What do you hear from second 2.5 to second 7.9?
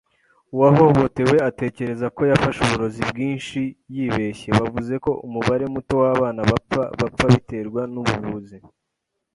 uburozi bwinshi yibeshye. Bavuze ko umubare muto w'abana bapfa bapfa biterwa